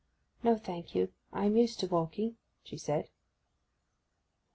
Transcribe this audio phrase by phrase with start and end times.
[0.41, 3.07] 'No thank you—I am used to walking,' she said.